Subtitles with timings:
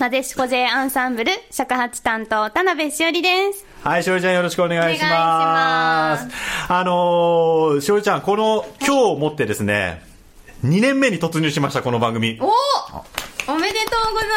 [0.00, 6.24] なでしこ J アンサンブル尺八担当田辺しおりですはい、しおりちゃんよろしくお願いします。
[6.24, 6.34] お願いし
[6.68, 10.02] あのー、しおりちゃん、この、今日をもってですね、
[10.64, 12.38] 2年目に突入しました、この番組。
[12.40, 12.46] お
[13.50, 14.28] おめでとうござい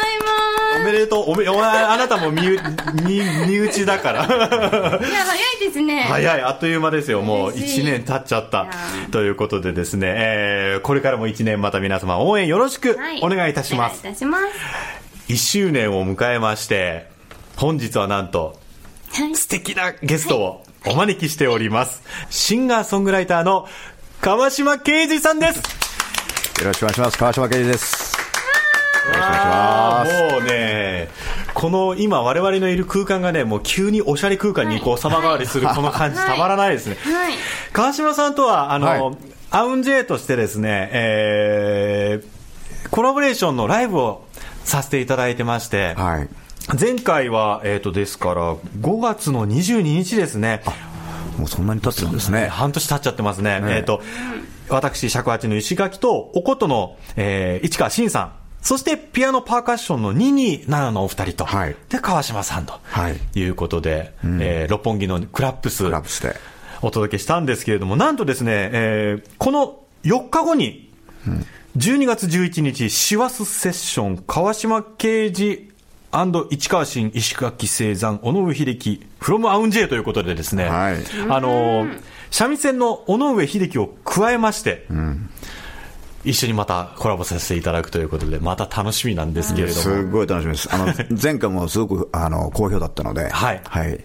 [0.75, 2.59] まおめでとう、おめ、お前あなたも身う、
[3.03, 4.25] 身、身内だから。
[4.25, 7.21] すいや早いですね早い、あっという間ですよ。
[7.21, 8.67] もう嬉しい1年経っちゃった。
[9.11, 13.99] ということでですね、えー、これからも1年また皆様応援よろしくはいお願いいたします。
[13.99, 17.07] お願いいたします1周年を迎えまして、
[17.55, 18.59] 本日はなんと、
[19.11, 22.01] はい素敵なゲストをお招きしております。
[22.29, 23.67] シンガーソングライターの
[24.21, 25.57] 川島啓二さんです。
[26.61, 27.17] よろしくお願いします。
[27.17, 28.15] 川島圭司です。
[29.05, 30.11] よろしくお願いしあます。
[30.13, 31.09] ーもうね、
[31.53, 36.97] この今我々のいる空間がね、もう急におしゃれ空間にこう様変わりするこの感じたまらないですね。
[37.03, 37.33] はい
[37.71, 39.17] 川島さんとは、あの、はい
[39.55, 44.22] アウンジェイとしてですね、えー、コラボレーションのライブを
[44.63, 46.29] させていただいてまして、はい。
[46.79, 50.61] 前回は、えっ、と、ですから、5月の22日ですね。
[51.37, 52.47] もうそんなに経ってるんですね。
[52.47, 53.59] 半年経っちゃってますね。
[53.59, 54.01] ねえっ、と、
[54.69, 58.33] 私、尺八の石垣と、おことの、えー、市川慎さん。
[58.61, 66.35] そして、ピアノパーカッションの227のお二人と、はいで、川島さんと、はいい、うことで、えー六本木のクラップス、クラップスで。
[66.81, 70.91] お届けしたんですけれども、なんとですね、えーこの4日後に、
[71.77, 75.71] 12月11日、師走セッション、川島啓二
[76.51, 80.97] 市川新石垣聖山、尾上秀樹、from アウンジェイということでですね、はい
[81.29, 84.85] あのー、三味線の尾上秀樹を加えまして、
[86.23, 89.81] 一緒にまたコラボさせていただくということで、また楽しみなんですけれども。
[89.81, 90.69] すごい楽しみです。
[90.71, 93.99] あの、 前回もすごく、あの、好評だったので、はいはい。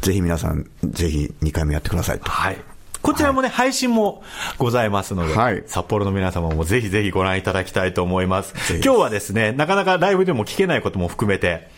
[0.00, 2.28] ぜひ皆さん、ぜひ2回目やってくださいと。
[2.28, 2.58] はい。
[3.02, 4.22] こちらもね、配信も
[4.58, 8.54] ございますので、はい札幌の皆様もぜひぜひご覧いただきたいと思います。
[8.82, 11.68] 今日はですね、なかなかライブでも聞けないことも含めて、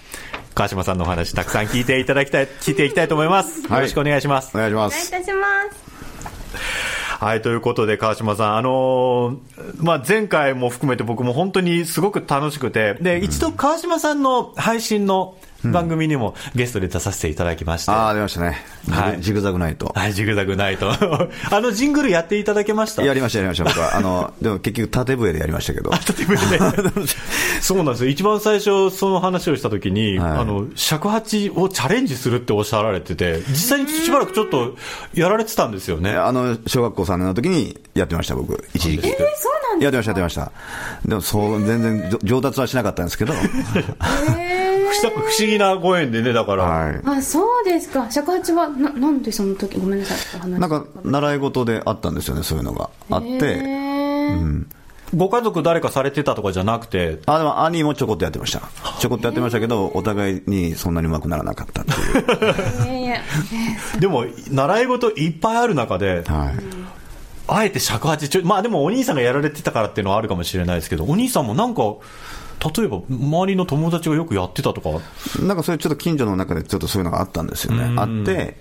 [0.55, 3.63] 川島さんのお話たくさん聞いていただきたい、聞いていきたいと思います。
[3.63, 4.57] よろしくお願いします。
[4.57, 5.11] お願いしまお願いいす。
[5.11, 5.39] たしま
[5.71, 5.89] す
[7.21, 9.39] はい、ということで、川島さん、あのー
[9.83, 15.35] まあ、前回も含めて僕も本当にすごく楽しくて、で、一度川島さんの配信の
[15.65, 18.59] 番組にもゲストで出させていただきまして、ああ、出ましたね。
[18.91, 19.93] はいジグザグナイト。
[19.95, 20.91] はい、ジグザグナイト。
[21.51, 23.03] あのジングルやっていただけました？
[23.03, 23.97] やりました、やりました、僕は。
[23.97, 25.91] あの、でも結局縦笛でやりましたけど。
[27.61, 28.11] そうなんですよ。
[28.11, 34.77] 一番最初、その話をしたときに、はいあの、尺八をチャレンジするっておっしゃられてて、実際にしばらくちょっと
[35.15, 36.13] やられてたんですよね。
[36.13, 38.65] あの、小学校3年の時にやってました、僕。
[38.75, 39.09] 一時期。
[39.09, 40.53] えー、そうなんやってました、やってました。
[41.05, 43.33] でも、そう、全然上上達はしなかったんですけど。
[43.35, 44.58] 不思
[45.11, 46.65] 不思議なご縁でね、だから。
[46.65, 47.01] はい。
[47.05, 52.91] あそうですか尺八はななんでその時ごめんなさいなんか、習い事であったんですよね、そういうのが。
[53.11, 53.47] あっへて。
[53.57, 54.65] ー
[55.15, 58.61] ご家族誰かされてたとかじゃなくて、あ、でも兄もちょこっとやってました。
[59.01, 62.85] ちょこっとやってましたけど、お互いにそんなに上手くならなかったっていう。
[62.85, 63.21] いやいや
[63.99, 66.55] でも、習い事いっぱいある中で、はい。
[67.51, 71.83] あえて尺八ちょ、まあでもお兄さんがやられてたからっていうのはあるかもしれないですけど、お兄さんもなんか、
[72.77, 74.91] 例えば周りの友達がよくやってたとか、
[75.41, 77.95] なんかそういうちょっと近所の中でちょっとそういうのがあったんですよね。
[77.97, 78.57] あって、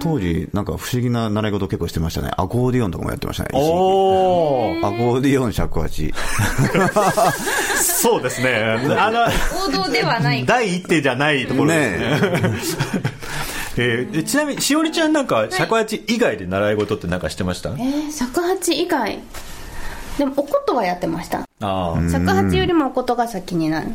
[0.00, 2.30] 当時、なんか不思議な習い事結構してましたね。
[2.36, 3.50] アコーディオンとかもやってましたね。
[3.52, 6.12] アコーディオン尺八。
[7.76, 8.56] そうですね。
[8.98, 9.26] あの、
[9.68, 11.74] 王道ではない第一手じゃないところで
[12.60, 12.90] すね。
[12.90, 13.00] ね
[13.78, 19.20] え ーでちなみに、しおりちゃんなんか、尺八以外で習い事ってなんかしてました、えー、尺八以外
[20.18, 21.40] でもおことはやってました。
[21.40, 22.10] ああ。
[22.10, 23.88] 尺八よりもおことが先になる。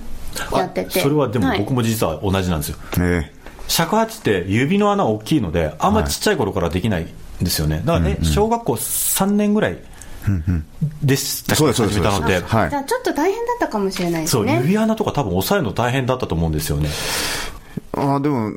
[0.53, 0.99] やってて。
[0.99, 1.59] それはでもはい。
[1.59, 2.77] 僕も実は同じなんですよ。
[2.99, 3.31] え
[3.67, 7.07] 尺八って指の穴大きいので、あんまちっちゃい頃からできないん
[7.43, 7.81] ですよね。
[7.85, 9.77] だからね、小学校3年ぐらい
[11.01, 12.69] でしたそうですそうです始めたので、はい。
[12.69, 16.89] じゃあちょっと大変だったかもしれないですそう、ね指穴とか多分押さえるの大変だったと思うんですよね。
[17.93, 18.51] あでも、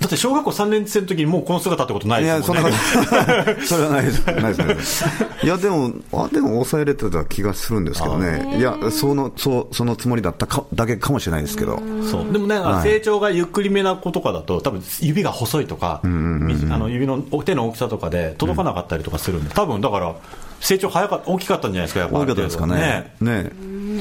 [0.00, 3.10] だって小学校3年生の時にもうこの姿ってことないいや、そんですもんね。
[3.10, 3.66] な感じ。
[3.68, 4.26] それはないです。
[4.26, 8.56] ないですないや、でも、あ、でも抑えれてた気がするんですけどね。
[8.58, 11.78] いや、その、そう、そのつもりだったか、だけかもしれないですけど。
[12.10, 12.32] そう。
[12.32, 20.14] でもね、はい成長がゆっくりめな子とかだと、多分指が細いとか、みあの指の手の大きさとかで届かなかったりとかするんで、多分だから、
[20.60, 23.12] 成長早かった、大きかったんじゃないですか、やっぱ大きかったですかね。
[23.20, 23.50] ね。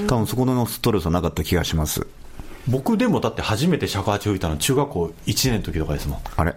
[0.08, 2.08] 多分そこのストレスはなかった気がします。
[2.68, 6.20] 僕でもだって初めて尺八吹いたの中学校1年の時とかですもん。
[6.36, 6.56] あれ。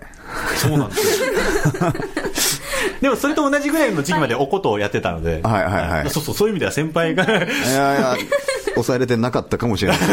[0.57, 1.33] そうなんですよ。
[3.01, 6.11] でもそれと同じぐらいの時期までおことをやってたので、はいはいはい。
[6.11, 8.17] そうそうそういう意味では先輩がいやいや、
[8.75, 9.99] 抑えれてなかったかもしれない。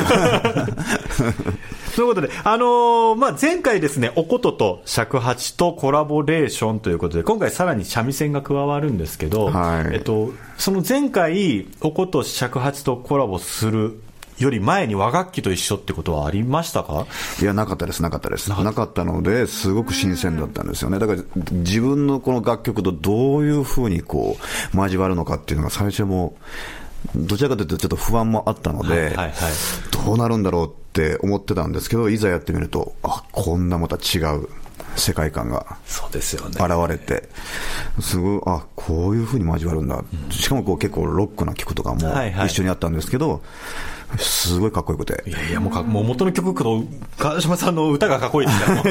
[1.95, 9.95] ということで、あのーまあ、前回ですね、おことと尺八とコラボレーションということで、今回さらに三味線が加わるんですけど、はい。
[9.95, 13.99] えっと、その前回、おこと尺八とコラボする
[14.39, 17.05] より前に和楽器と一緒ってことはありましたか？
[17.41, 18.49] いや、なかったです、なかったです。
[18.49, 20.99] なかったので、すごく新鮮だったんですよね。
[20.99, 24.37] だから、自分のこの楽曲とどういうふうにこ
[24.73, 26.35] う、交わるのかっていうのが最初も、
[27.15, 29.33] どちらかというとちょっと不安もあったので、はいはいはい
[30.05, 34.47] どうなるんだろうって思ってたんですけど、いざやってみると、あ、こんなまた違う
[34.95, 35.77] 世界観が。
[35.85, 36.59] 現
[36.89, 37.29] れて、
[38.01, 43.41] すごい、あこういうふうに交わるんだ、しかもこう結構ロックな曲とかもはいはい一緒にあったんですけど、
[44.17, 45.23] すごいかっこよくて。
[45.27, 46.83] い、やいや、もうかもう元の曲と
[47.17, 48.83] 川島さんの歌がかっこいいですから、も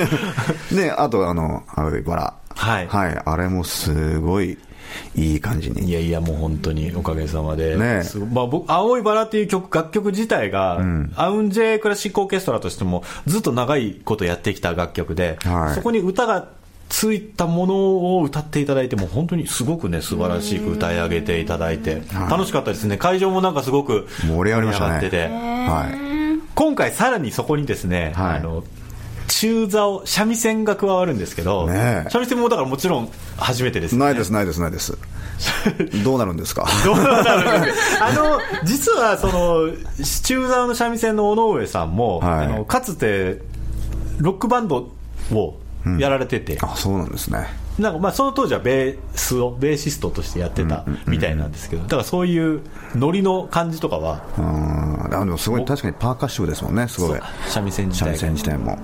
[0.73, 0.75] う。
[0.75, 2.87] で あと、あの、青いバラ、はい。
[2.87, 4.59] はい、あれもすごい
[5.15, 8.03] いい感じいに、やいや、もう本当におかげさまで、ね。
[8.33, 10.81] まあ、僕、青いバラっていう曲、楽曲自体が、
[11.15, 15.75] アウンジェクラシックオーケストラとしても、ずっと長いことやってきた楽曲で、はい。
[15.75, 16.49] そこに歌が
[16.89, 17.75] ついたもの
[18.19, 28.37] を歌っていただいて、もう本当にすごくね、素晴らしく歌い上げていただいて、楽しかったですね、会場もなんかすごく盛り上がってて、はい、今回、さらにそこにですね、はい。
[28.39, 28.65] あの
[29.31, 34.07] 中座を三味線が加わるんですけど、三味線もだからもちろん初めてですよね。
[34.07, 34.97] ないです、ないです、ないです、
[36.03, 38.07] どうなるんですか、どうなるんですか？
[38.07, 39.71] あの、実は、その、
[40.25, 42.47] 中座の三味線の尾上さんも、はい。
[42.47, 43.43] あの、かつて、
[44.17, 44.89] ロックバンド
[45.33, 45.57] を
[45.99, 47.47] やられてて、あそうなんですね。
[47.79, 52.61] なんかまあその当時はベースを、ベーシストとしてやってたみたいなんですけど、だからそういう
[52.95, 55.15] ノリの感じとかは、うん。
[55.15, 58.17] あでもすごい確かにパーカッシブですもんね、すごい、三味線自体が。
[58.17, 58.79] 三味線自体も。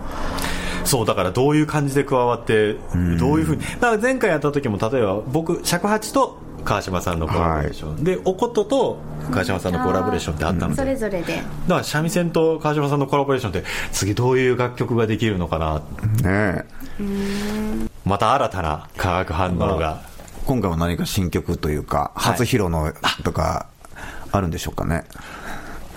[0.84, 2.74] そう、だからどういう感じで加わって、
[3.18, 8.98] どういうふうに、だから前回やった時も、例えば僕、尺八と川島さんのコラボレーション、で、おことと
[9.30, 11.36] 川島さんのコラボレーションってあったので、それぞれで。
[11.36, 15.82] だから三味線と川島さんのコラボレーションって、次どういう楽曲ができるのかな、
[16.22, 16.64] ね
[18.04, 20.02] また新たな化学反応が。
[20.46, 22.32] 今回は何か新曲というか、はい。
[22.32, 22.92] 初披露の
[23.24, 23.66] とか、
[24.30, 25.04] あるんでしょうかね。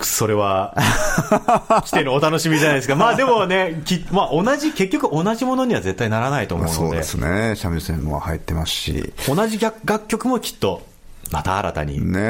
[0.04, 0.74] それは、
[1.84, 2.94] 来てのお楽しみじゃないですか。
[2.96, 10.86] まあでもね、きまあ同じ、結局同じものには絶対ならないと思うので、そうですね、三味線も入ってますし、同じ楽楽曲もきっと、
[11.30, 12.20] また新たにね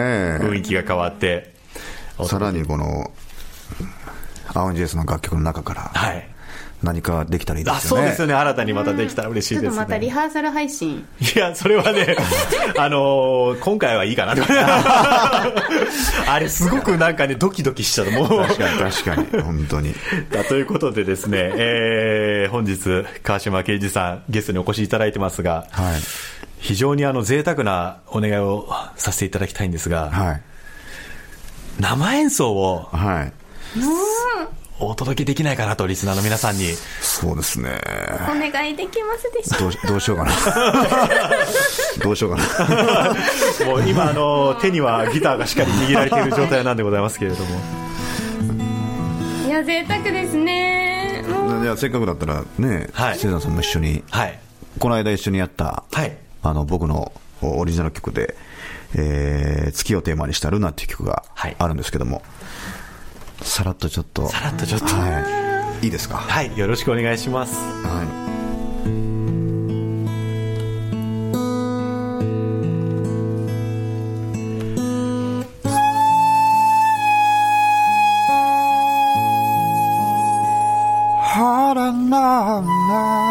[0.40, 1.54] 雰囲気が変わって、
[2.24, 3.10] さらにこの、
[4.54, 6.28] アウンジェイスの楽曲の中から、はい。
[6.80, 8.02] 何かできたらいいであ、すよね。
[8.02, 8.34] そうですよね。
[8.34, 9.68] 新たにまたできたら嬉しいですね。
[9.68, 11.04] ちょっとまたリハーサル配信
[11.34, 12.14] いや、それはね、
[12.78, 14.42] あのー今回はいいかなと。
[16.30, 18.12] あれ、すごくなんかね、ドキドキしちゃった。
[18.12, 18.28] もう。
[18.46, 19.92] 確かに、確かに、本当に。
[20.30, 26.00] だということでですね、えー本日、川島啓二さん、ゲストにお越しいただいてますが、はい。
[26.60, 30.42] 非常にあの、贅沢なお願いをさせていただきたいんですが、はい。
[31.80, 33.32] 生演奏をはい。
[34.80, 36.72] お届けできないかなと、リスナーの皆さんに。
[37.00, 37.80] そうですね。
[38.30, 40.30] お願いできますでしょどうしどうしようかな。
[42.02, 43.66] どうしようかな。
[43.66, 47.60] もう今、あの、手にはギターがしっかり握られている状態なんでございますけれども。
[49.46, 54.38] いや贅沢ですねもうじゃあ、せっかくだったらね、はいセザンさんも一緒に、はい。
[54.78, 56.16] この間一緒にやった、はい。
[56.42, 57.10] あの、僕の
[57.42, 58.36] オリジナル曲で、
[58.94, 62.22] えー、月をテーマにしたルナっていう曲がはいあるんですけども、
[63.42, 64.28] さらっとちょっと。
[64.28, 65.86] さらっとちょっとはい。
[65.86, 66.16] いいですか？
[66.18, 67.54] はい、よろしくお願いします。
[67.56, 68.28] はい。
[82.10, 83.27] なな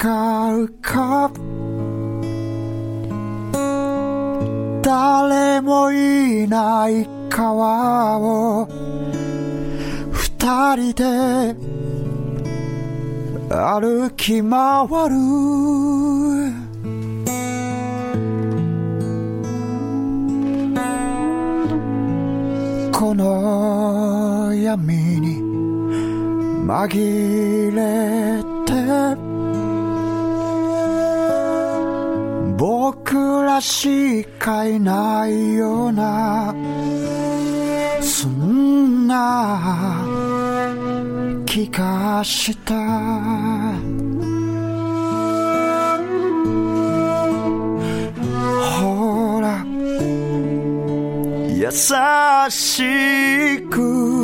[0.00, 1.30] 月が浮か
[4.82, 8.66] 誰もいない川を。
[10.10, 11.54] 二人で
[13.50, 15.16] 歩き回る。
[22.90, 25.42] この闇に
[26.66, 29.29] 紛れて。
[32.60, 36.54] 僕らしかいないような
[38.02, 40.04] そんな
[41.46, 42.74] 気がした。
[48.82, 49.64] ほら
[51.54, 51.70] 優
[52.50, 54.20] しく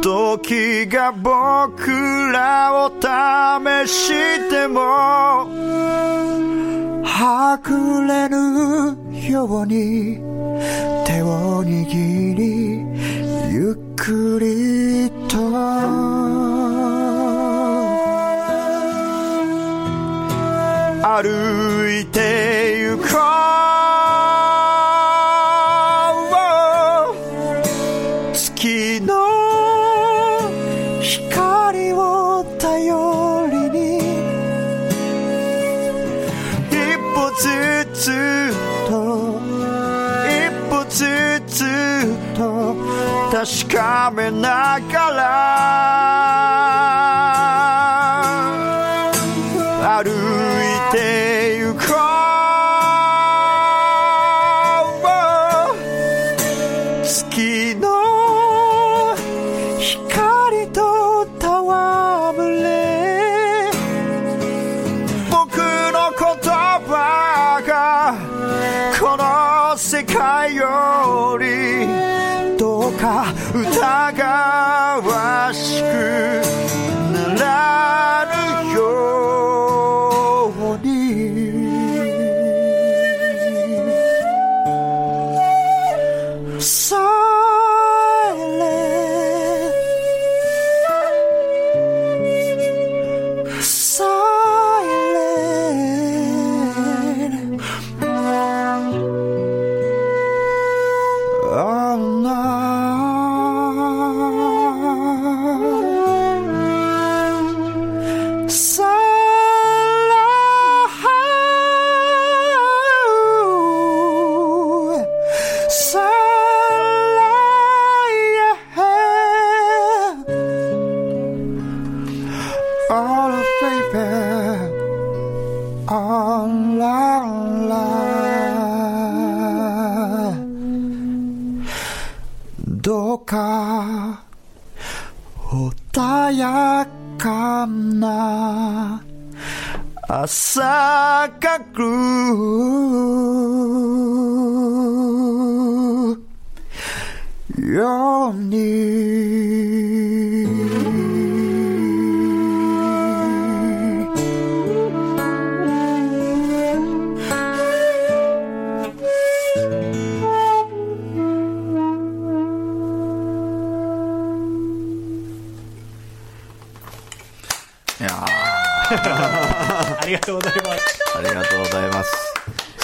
[0.00, 1.90] 時が僕
[2.30, 5.71] らを試しても
[7.52, 8.36] はぐれる
[9.30, 10.16] ように
[11.04, 12.80] 手を握り
[13.52, 15.36] ゆっくりと。
[21.04, 21.28] 歩
[22.00, 22.61] いて
[44.80, 46.41] め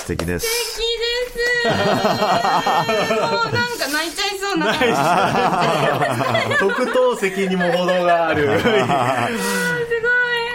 [0.09, 0.47] 素敵です。
[0.81, 1.69] いいです。
[1.69, 4.73] もうなんか泣いちゃいそうな。
[6.59, 8.59] 特等席にも程がある。
[8.59, 8.81] すごい。
[8.81, 9.29] あ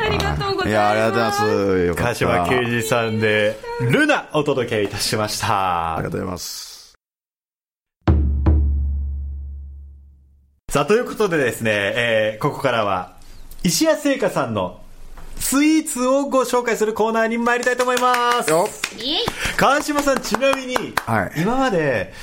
[0.09, 0.69] りがとうございます。
[0.69, 1.85] いや、ありがとうございます。
[1.85, 2.15] よか鹿った。
[2.15, 6.09] 島啓二さんで、ルナお届けいたしましたありが。
[6.09, 6.95] とうございます。
[10.71, 13.11] さあ、ということでですね、えーここからは、
[13.61, 14.79] 石谷製菓さんの
[15.39, 18.49] スイーツをご紹介するコーナーに参りたいと思います。
[19.57, 20.75] 川島さん、ちなみに、
[21.05, 22.13] はい今まで、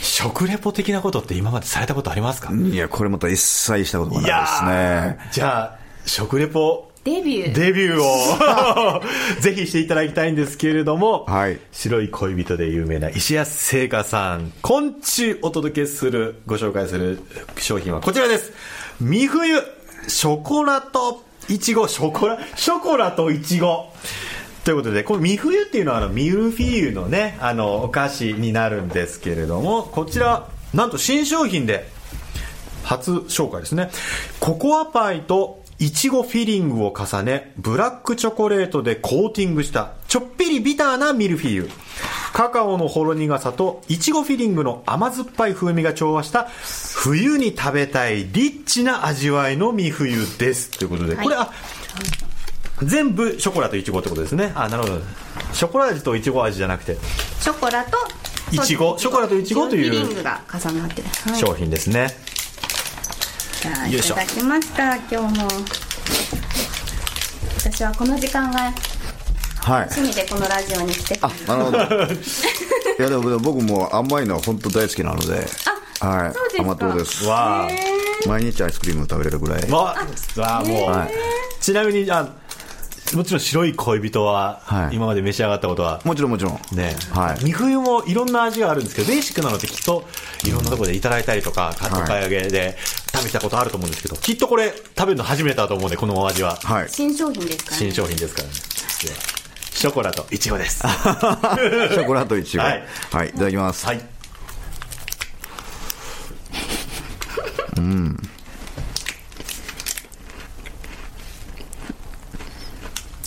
[0.00, 2.52] 食レポ的なことって今までされたことありますか？
[2.52, 5.18] いや、これまた一切したことがないですね。
[5.30, 7.52] ーじゃあ、食レポ、デビュー。
[7.52, 9.02] デビューを
[9.42, 17.18] ぜひしていただきたいんですけれども、はい白い恋人で有名な石安製菓さん、昆虫お届けする、ご紹介する
[17.58, 18.52] 商品はこちらです。
[19.00, 19.60] 三冬、
[20.06, 23.92] ショコラといちご、ショコラ、ショコラといちご。
[24.64, 31.90] ということで、このミフユっていうのはあのミルフィーユのね、あの、お菓子になるんですけれども、こちら、なんと新商品で、
[32.84, 33.90] 初紹介ですね
[34.40, 41.70] ココアパイといちごフィリングを重ねブラックチョコレートでコーティングしたちょっぴりビターなミルフィーユ。
[42.34, 46.48] カカオのほろ苦さといちごフィリングの甘酸っぱい風味が調和した
[46.96, 50.70] 冬に食べたいリッチな味わいのミ冬です。
[50.70, 51.50] ということで、これあ
[52.82, 54.52] 全部ショコラといちごってことですね。
[54.54, 55.00] あなるほど。
[55.54, 56.98] ショコラ味といちご味じゃなくて。
[57.40, 57.96] ショコラと
[58.50, 62.08] いちごショコラといちごというフィリングが重なってる、はい、商品ですね、
[63.88, 64.94] いただきました。
[64.96, 65.48] 今日も。
[67.64, 68.74] 私はこの時間が
[69.62, 69.88] はい。
[69.90, 71.78] 趣味でこのラジオに来てくあなるほど。
[71.82, 71.86] い
[72.98, 75.46] やでも僕も甘いのは本当大好きなので。
[76.00, 76.32] あはい。
[76.32, 76.62] そうですか。
[76.62, 77.24] 甘党です。
[77.26, 77.68] わ
[78.26, 79.64] 毎日アイスクリーム食べれるぐらい。
[79.70, 79.96] あわ
[80.36, 80.40] あ。
[80.40, 81.10] わあもう、はい。
[81.60, 82.28] ちなみにあ
[83.14, 84.96] もちろん白い恋人は、はい。
[84.96, 86.00] 今まで召し上がったことは？
[86.04, 86.60] もちろんもちろん。
[86.72, 87.44] ね、はい。
[87.44, 90.04] 三冬もいろんな味があるんですけどベーシックなのってきっと
[90.44, 92.78] いろんなところでいただいたりとか、お買い上げで
[93.14, 96.56] 食べたことあると思うんですけどきっとこれ食べるの初めてだと思うんでこのお味は。
[96.62, 96.88] はい。
[96.88, 97.76] 新商品ですかね。
[97.76, 98.54] 新商品ですからね。
[98.54, 99.41] で
[99.82, 100.78] ショコラとイチゴです。
[100.86, 102.62] ショコラとイチゴ。
[102.62, 102.68] は
[103.10, 104.00] はいい、いただきます、はい。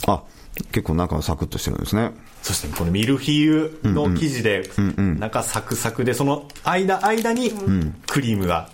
[0.08, 0.24] あ
[0.72, 2.12] 結構中はサクッとしてるんですね。
[2.42, 4.70] そしてこのミルフィーユの生地で
[5.20, 7.52] 中サクサクでその間間に
[8.08, 8.70] クリームが。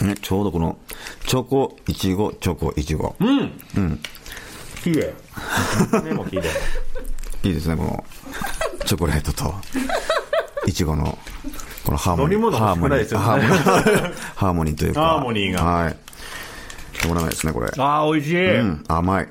[0.00, 0.78] ね、ちょうどこの
[1.26, 3.16] チョコいちごチョコいちご
[4.84, 5.14] 綺麗
[6.04, 6.42] ねもう綺麗
[7.42, 8.04] いいですねこの
[8.84, 9.54] チョコレートと
[10.66, 11.18] いちごの
[11.84, 12.32] このハーモニー。
[12.34, 13.26] 飲み物欲しくないですよね。
[13.26, 14.14] ハーモニー。
[14.34, 15.00] ハーモニーというか。
[15.00, 15.64] ハーモニーが。
[15.64, 15.96] はい。
[16.98, 17.70] たまらないですねこれ。
[17.76, 18.84] ああ美味しい、うん。
[18.88, 19.28] 甘い。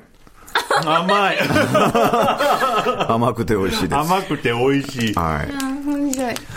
[0.84, 1.38] 甘い。
[3.08, 3.94] 甘くて美味しいです。
[3.96, 5.14] 甘くて美味しい。
[5.14, 5.48] はい。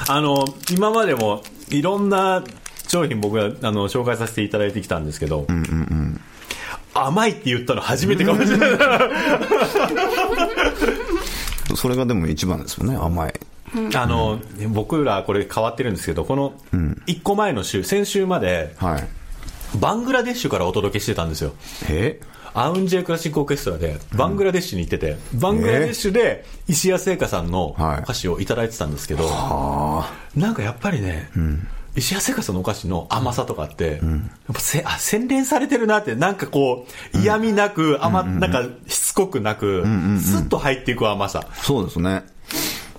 [0.08, 2.44] あの今までもいろんな
[2.88, 5.48] 商品僕があの紹介させていただいてきたんですけど、
[7.06, 8.70] 甘いって言ったの初めてかもしれない。
[11.76, 13.34] それがでも一番ですよね甘い。
[13.96, 14.40] あの、
[14.70, 16.54] 僕らこれ変わってるんですけどこの
[17.06, 19.08] 1個前の週先週まではい。
[19.76, 21.52] バングラデシュからお届けしてたんですよ。
[21.90, 22.20] え。
[22.54, 28.00] アウンジェイクラシックオーケストラでバングラデシュに行ってて、バングラデシュで石谷製菓さんのはい。
[28.00, 30.12] お菓子をいただいてたんですけど、あ。
[30.36, 31.30] なんかやっぱりね、
[31.98, 34.00] 石谷製菓さんのお菓子の甘さとかって、やっ
[34.54, 39.84] ぱせあ洗練されてるなって、なんかこう、嫌味なく、甘、なんかしつこくなく、
[40.22, 41.48] スッと入っていく甘さ。
[41.50, 42.24] あそうですね。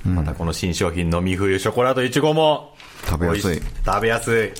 [0.05, 2.75] またこの新商品の三冬ショコラといちごも、
[3.07, 3.63] 食べやすい。
[3.87, 4.53] 食べやすい、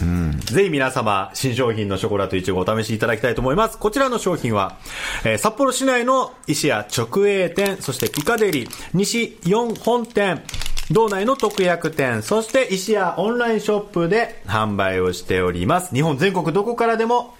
[0.53, 3.79] ぜひ皆様、新商品のショコラといちごをお試しいただきたいと思います。
[3.79, 4.77] こちらの商品は、
[5.25, 10.43] えー札幌市内の石屋直営店、そしてピカデリー、西4本店、
[10.91, 15.95] 道内の特約店、そして石屋オンラインショップで販売をしております。
[15.95, 17.35] 日本全国どこからでも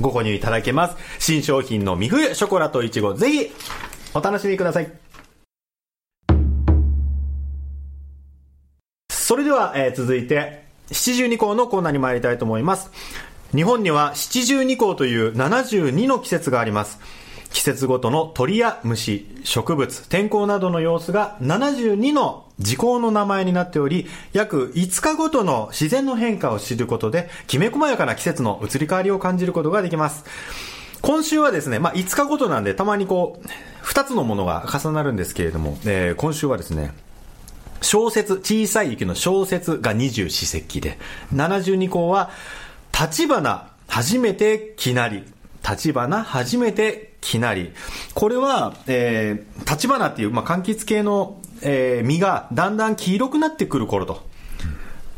[0.00, 0.96] ご購入いただけます。
[1.20, 3.50] 新商品の三冬ショコラといちご、ぜひ
[4.12, 4.90] お楽しみください。
[9.08, 12.90] それでは、えー続いて、七十二項のコーナーに参りたいと思います。
[13.54, 16.98] 日本には七十二項という72の季節があります。
[17.52, 30.24] 季節ごとの鳥や虫、植物、天候などの様子が72の時効の名前になっており、約5日ごとの自然の変化を知ることで、きめ細やかな季節の移り変わりを感じることができます。
[31.00, 33.46] 今週はですね、まあ、5日ごとなんで、たまにこう、
[33.86, 36.92] 2つのものが重なるんですけれども、えー今週はですね、
[37.80, 40.98] 小説、小さい雪の小説が二十四節気で、
[41.34, 42.30] 72項は、
[42.92, 45.24] 立花、初めてきなり。
[45.68, 47.72] 立花、初めてきなり。
[48.14, 54.22] これは、えー、立花っていう、まあ、柑橘系の、えー実がだんだん黄色くなってくる頃と。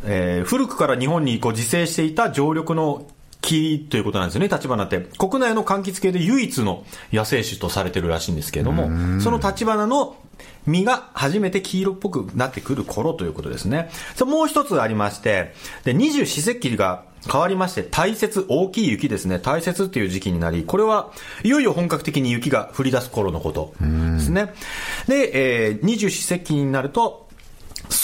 [0.05, 3.07] えー古くから日本にこう自生していた常緑の
[3.43, 5.01] 木ということなんですよね、立花って。
[5.19, 10.17] 国内の柑橘系で唯一の野生種とされてるらしいんですけれども、その立花の
[10.65, 13.91] 実が初めて黄色っぽくなってくる頃ということですね。
[14.21, 21.13] もう一つありまして、で、二十四節気が変わりまして、大雪、大きい雪ですね、大雪っていう時期になり、これは
[21.45, 24.53] いよいよ本格的に雪が降り出す頃のことですね。
[25.07, 27.29] で、えー、二十四節気になると、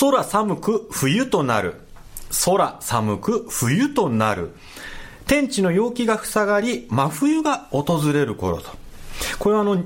[0.01, 1.81] 空寒く冬となる。
[2.45, 4.51] 空寒く冬となる。
[5.27, 8.71] 天地の陽気が塞がり、真冬が訪れる頃と。
[9.39, 9.83] これはあの、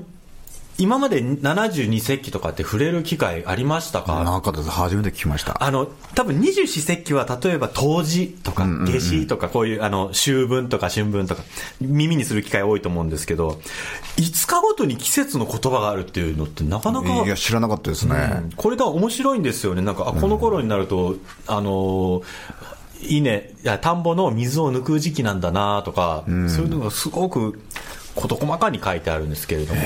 [0.79, 4.23] 今まで72節気とかって触れる機会ありましたか？
[4.23, 5.63] なんかです初めて聞きました。
[5.63, 11.43] あの、多分二十四節気は例えば冬至とか夏至とかこういうあの秋分とか春分とか
[11.79, 13.59] 耳にする機会多いと思うんですけど、
[14.17, 18.15] 5日ごとに季節の言葉があるっていうのってなかなかいや知らなかったですね、
[18.55, 19.81] これが面白いんですよね。
[19.81, 22.23] なんか、あこの頃になると、あのー
[23.05, 27.59] 稲、いや、田んぼの水を抜く時期なんだなとか、そういうのがすごく
[28.15, 29.81] 事細かに書いてあるんですけれども。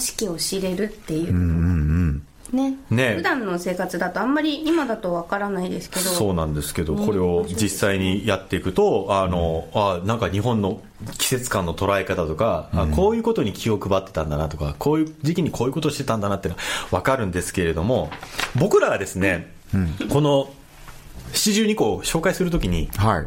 [0.00, 2.20] 四季を知れるっていう,、
[2.52, 2.76] ね。
[2.90, 3.14] ね。
[3.16, 6.02] 普段の生活だとあんまり今だとわからないですけど。
[6.02, 10.80] そうなんですけど、これを実際にやっていくと、あの、あなんか日本の
[11.18, 16.64] 季節感の捉え方とか、あこういうことに気を配ってたんだなとか、こういう時期にこういうことしてたんだなっていうのは
[16.98, 18.10] わかるんですけれども、
[18.56, 19.52] 僕らがですね、
[20.10, 20.52] この
[21.32, 23.26] 七十二項を紹介するときに、はい。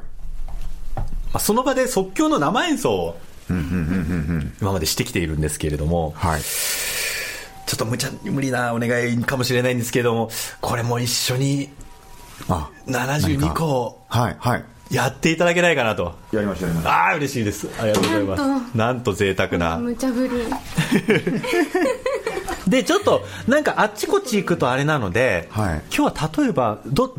[0.95, 6.41] まあ、その場で即興の生演奏を今までしてきているんですけれども、はい。
[6.41, 10.29] ちょっと無茶無理なお願いかもしれないんですけども。
[10.61, 11.69] これも一緒に
[12.49, 14.65] あ72個はいはい。
[14.91, 16.15] やっていただけないかなと。
[16.31, 17.67] やりましたやりましああ嬉しいです。
[17.79, 18.41] ありがとうございます。
[18.41, 19.77] なんなんと贅沢な。
[19.77, 20.33] 無茶ぶり。
[22.67, 25.81] でちょっとなんかあっちこっち行くとあれなので、はい。
[25.95, 27.13] 今日は例えばど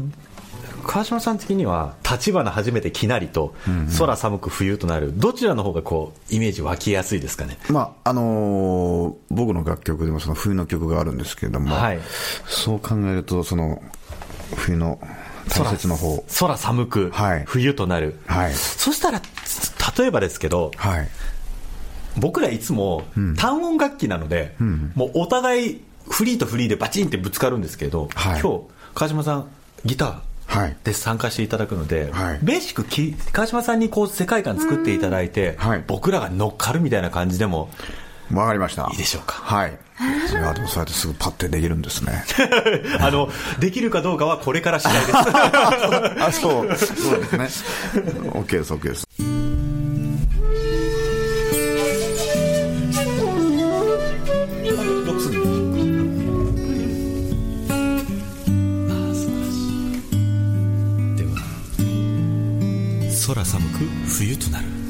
[0.85, 3.55] 川島さん的には立花初めてきなりと、
[3.99, 7.59] 空寒く冬となるどちらの方がこうイメージ湧きやすいですかね？
[7.69, 12.01] まああのー僕の楽曲でもその冬の曲があるんですけれども、はい。
[12.47, 13.83] そう考えるとその
[14.57, 15.01] 冬の
[15.49, 16.23] 大切な方。
[16.39, 17.45] 空寒く、はい。
[17.47, 18.55] 冬となる、はい。
[18.55, 21.09] そしたらつ例えばですけどはい。
[22.17, 23.05] 僕らいつも
[23.37, 24.55] 単音楽器なので、
[24.95, 28.41] もうお互いフリーとフリーでバチンってぶつかるんですけど、はい。
[28.41, 28.61] 今日
[28.95, 29.49] 川島さん
[29.85, 30.21] ギターはい
[30.85, 32.39] で参加していただくので、はい。
[32.43, 35.85] ベーシックき川島さんにこう世界観作っていただいて、はい。
[35.87, 37.71] 僕らが乗っかるみたいな感じでも
[38.33, 38.89] わかりました。
[38.93, 39.35] いいでしょうか？
[39.35, 39.79] はい。
[40.29, 42.25] それはでもそうやってすぐパッてできるんですね。
[42.99, 43.29] あの
[43.61, 45.15] できるかどうかはこれから次第です。
[46.25, 46.77] あそう。
[46.77, 48.01] そうですね。
[48.33, 49.07] OK です OK です
[63.45, 64.84] 寒く冬となる。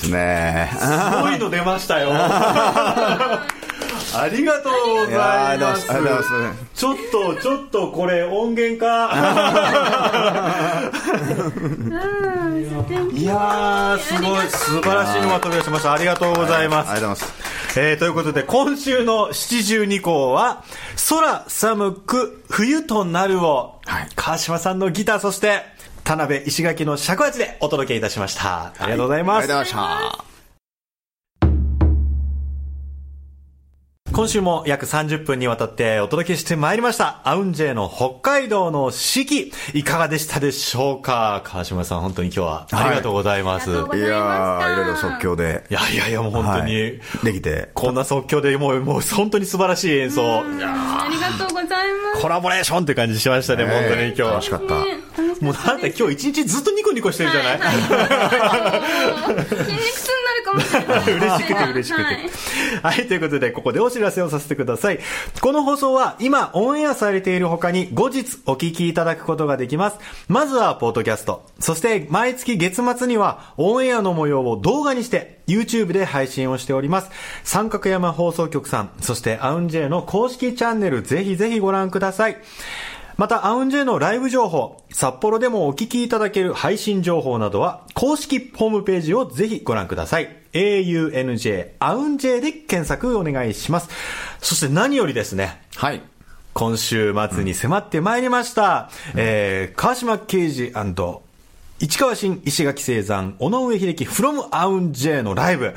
[0.00, 0.70] ですね。
[0.78, 0.86] す
[1.22, 2.10] ごいの出ましたよ。
[4.12, 5.10] ありがとうございます。
[5.10, 6.30] いやありがとうございます。
[6.74, 9.10] ちょっとちょっとこれ音源化
[13.12, 15.92] いやーすごい素晴らしいのが飛び出しました。
[15.92, 16.90] ありがとうございます。
[16.90, 17.36] ありがとうございま
[17.74, 17.78] す。
[17.78, 20.64] えーということで今週の七十二項は
[21.08, 24.08] 「空寒く冬となるを」はい。
[24.16, 25.62] 川島さんのギターそして
[26.04, 28.66] 田辺石垣の尺八でお届けいたしました。
[28.66, 30.29] ありがとうございます、ありがとうございました。
[34.12, 37.20] 今週も約30分にわたってお届けしてまいりました。
[37.24, 39.52] アウンジェの北海道の四季。
[39.72, 41.42] いかがでしたでしょうか？
[41.44, 45.64] 川島さん本当に今日はありがとうございます、はいいざいやーいろいろ即興で。
[45.70, 47.00] いやいやいやもう本当に、はい。
[47.24, 47.70] できて。
[47.72, 50.40] こんな即興でもうもう本当に素晴らしい演奏。
[50.40, 50.42] あ
[51.10, 52.22] りがとうございます。
[52.22, 54.30] コラボレーションって感じしましたね、本当に今日は。
[54.32, 54.74] 楽しかった。
[55.40, 57.72] もうなんか今日一日ずっとニコニコしてるじゃない、筋
[59.72, 60.10] 肉痛
[60.42, 61.14] かかもしれない。
[61.14, 62.02] 嬉しくて嬉しくて。
[62.02, 62.30] はい
[62.82, 64.98] はい、ということで、ここでお知らせをさせてください。
[65.40, 69.98] この放送は今オンエアされている他に後日お聞きいただくことができます。
[70.28, 71.46] まずはポッドキャスト。
[71.58, 77.10] そして毎月月末にはオンエアの模様を動画にして YouTube で配信をしております。
[77.44, 82.36] 三角山放送局さん、そしてアウンジェイの公式チャンネルぜひぜひご覧ください。
[83.20, 90.34] また、アウンジェのライブ情報、札幌でもお聞きいただける配信情報などは、公式ホームページをぜひご覧ください。
[90.54, 93.90] aunj、アウンジェで検索お願いします。
[94.40, 96.00] そして何よりですね、はい。
[96.54, 100.72] 今週末に迫ってまいりました、えー、川島刑事
[101.78, 105.74] 市川新石垣聖山、尾上秀樹 from アウンジェのライブ。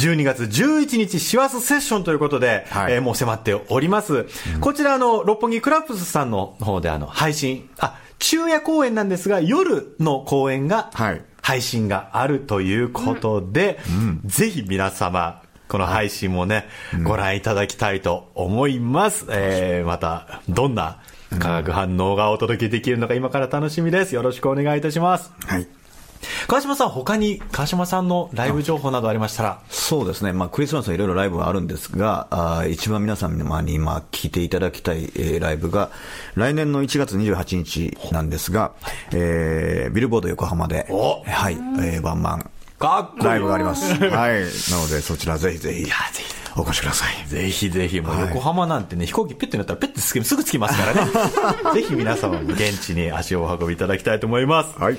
[0.00, 4.26] 12月11日、師走セッションということで、はいえーもう迫っております。
[4.60, 13.80] こちら、あの、六本木クラップスさんの方で、あの、配信、あ、昼夜公演なんですが、夜の公演が、はい配信があるということで、
[14.24, 16.66] ぜひ皆様、この配信もね、
[17.02, 19.26] ご覧いただきたいと思います。
[19.30, 20.98] えー、また、どんな
[21.38, 24.14] 化学反応がお届けできるのか今から楽しみです。
[24.14, 25.32] よろしくお願いいたします。
[25.46, 25.79] はい。
[26.50, 35.92] 川島さん、他に川島さんのライブ情報などありましたら、そうですね、まあ、クリスマスはいろいろライブはあるんですが、あー一番皆さんに今聞いていただきたい、えーライブが、
[36.34, 38.72] 来年の1月28日なんですが、
[39.12, 43.94] えービルボード横浜で、おはい、えーワンマンかっこいいライブがあります。
[43.94, 44.08] はい。
[44.10, 47.28] なので、そちらぜひぜひ、ぜひお越しください。
[47.28, 51.12] ぜひぜひ、もう横浜なんてね、飛行機ペットになったらペッてすぐすぐ着きますからね。
[51.80, 54.76] ぜひ皆様も現地に足をお運びいただきたいと思います。
[54.76, 54.98] はい。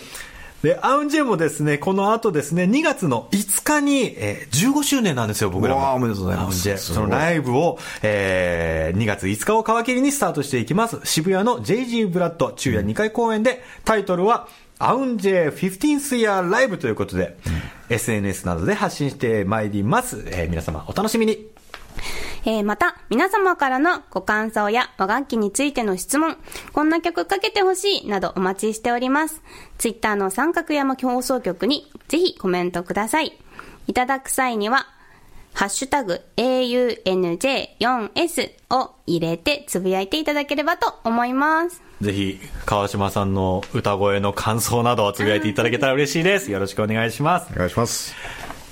[0.61, 5.95] で、アウンジェもですね、この後ですね、2月の5日に、えー15周年なんですよ、僕らも。
[5.95, 6.77] おめでとうございますアウンジェ。
[6.77, 10.99] そのライブを、えー2月5日を皮切りにスタートしていきます。
[11.03, 14.47] 渋谷の JG ブラッド昼夜2回公演で、タイトルは、
[14.77, 17.37] アウンジェ 15th Year Live ということで、
[17.89, 20.23] SNS などで発信してまいります。
[20.27, 21.47] えー皆様お楽しみに。
[22.43, 26.37] えーまた、皆様からのご感想や和楽器についての質問、
[26.73, 29.43] こんな曲かけてほしいなどお待ちしております。
[29.77, 33.37] ツイッターの三角山放送局にぜひコメントください。
[33.87, 34.87] いただく際には、
[35.53, 41.81] ハッシュタグ AUNJ4S を入れてつぶやいていただければと思います。
[42.01, 46.51] ぜひ、川島さんの歌声の感想などをつぶやいていただけたら嬉しいです。
[46.51, 47.51] よろしくお願いします。
[47.53, 48.15] お願いします。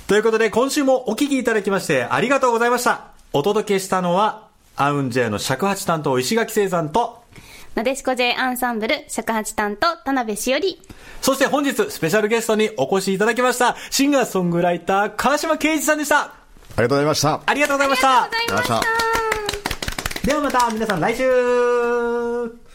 [0.08, 3.19] ということで、今週もお聞きいただきましてありがとうございました。
[3.32, 7.22] お届けしたのは、アウンジェの尺八担当石垣聖山と、
[7.74, 10.82] なでしこ J アンサンブル尺八担当田辺しおり。
[11.22, 16.22] そして本日スペシャルゲストにお越しいただきました、シンガーソングライター、川島圭一さんでした。
[16.22, 16.32] あ
[16.78, 17.40] りがとうございました。
[17.46, 18.22] ありがとうございました。
[18.22, 18.86] ありがとうございまし
[20.22, 20.26] た。
[20.26, 22.69] ではまた皆さん来週